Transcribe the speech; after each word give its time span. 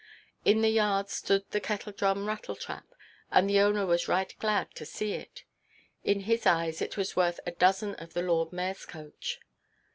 In 0.45 0.61
the 0.63 0.69
yard 0.69 1.09
stood 1.11 1.45
the 1.51 1.61
Kettledrum 1.61 2.25
"rattletrap," 2.25 2.85
and 3.29 3.47
the 3.47 3.59
owner 3.59 3.85
was 3.85 4.07
right 4.07 4.33
glad 4.39 4.73
to 4.73 4.83
see 4.83 5.13
it. 5.13 5.43
In 6.03 6.21
his 6.21 6.47
eyes 6.47 6.81
it 6.81 6.97
was 6.97 7.15
worth 7.15 7.39
a 7.45 7.51
dozen 7.51 7.93
of 7.93 8.13
the 8.13 8.23
lord 8.23 8.49
mayorʼs 8.49 8.87
coach. 8.87 9.39